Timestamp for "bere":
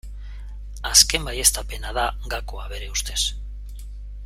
2.73-2.91